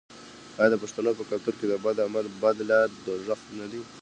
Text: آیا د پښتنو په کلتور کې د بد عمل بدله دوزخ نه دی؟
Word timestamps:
آیا 0.59 0.69
د 0.71 0.75
پښتنو 0.83 1.11
په 1.19 1.23
کلتور 1.29 1.53
کې 1.59 1.65
د 1.67 1.73
بد 1.83 1.97
عمل 2.07 2.25
بدله 2.43 2.77
دوزخ 3.05 3.39
نه 3.59 3.65
دی؟ 3.71 3.81